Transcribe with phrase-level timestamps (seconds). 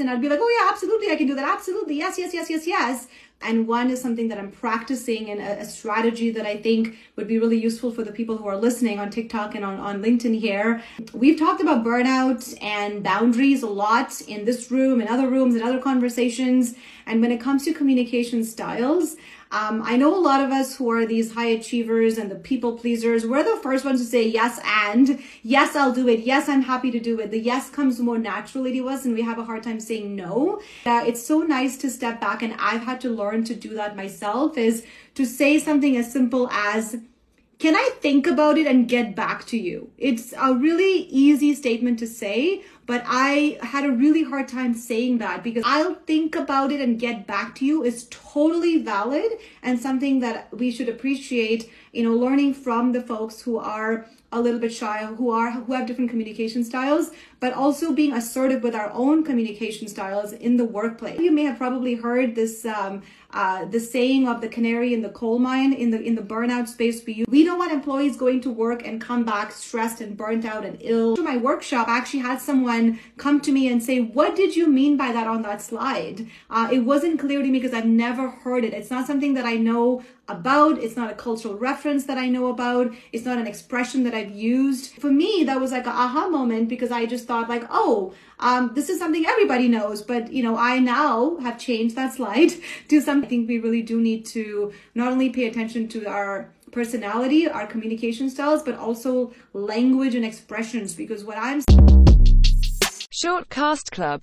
[0.00, 1.48] and I'd be like, oh yeah, absolutely, I can do that.
[1.56, 1.96] Absolutely.
[1.96, 3.08] Yes, yes, yes, yes, yes.
[3.42, 7.28] And one is something that I'm practicing and a, a, strategy that I think would
[7.28, 10.40] be really useful for the people who are listening on TikTok and on, on LinkedIn
[10.40, 10.82] here.
[11.12, 15.62] We've talked about burnout and boundaries a lot in this room and other rooms and
[15.62, 16.74] other conversations.
[17.04, 19.16] And when it comes to communication styles,
[19.52, 22.76] um, I know a lot of us who are these high achievers and the people
[22.76, 26.20] pleasers, we're the first ones to say yes and yes, I'll do it.
[26.20, 27.30] Yes, I'm happy to do it.
[27.30, 30.60] The yes comes more naturally to us and we have a hard time saying no.
[30.84, 33.96] Uh, it's so nice to step back and I've had to learn to do that
[33.96, 36.96] myself is to say something as simple as,
[37.66, 39.90] can I think about it and get back to you?
[39.98, 45.18] It's a really easy statement to say, but I had a really hard time saying
[45.18, 49.32] that because I'll think about it and get back to you is totally valid
[49.64, 54.40] and something that we should appreciate, you know, learning from the folks who are a
[54.40, 58.74] little bit shy, who are who have different communication styles, but also being assertive with
[58.74, 61.18] our own communication styles in the workplace.
[61.18, 65.08] You may have probably heard this um, uh, the saying of the canary in the
[65.10, 67.24] coal mine in the in the burnout space for you.
[67.28, 70.76] We don't want employees going to work and come back stressed and burnt out and
[70.80, 71.12] ill.
[71.12, 74.66] After my workshop, I actually had someone come to me and say, "What did you
[74.68, 78.28] mean by that on that slide?" Uh, it wasn't clear to me because I've never
[78.28, 78.72] heard it.
[78.72, 80.78] It's not something that I know about.
[80.78, 82.92] It's not a cultural reference that I know about.
[83.12, 84.92] It's not an expression that I've used.
[85.00, 88.72] For me, that was like a aha moment because I just thought like, oh, um,
[88.74, 90.02] this is something everybody knows.
[90.02, 92.52] But you know, I now have changed that slide
[92.88, 93.46] to something.
[93.46, 98.62] We really do need to not only pay attention to our personality, our communication styles,
[98.62, 101.62] but also language and expressions because what I'm
[103.10, 104.20] Short Cast Club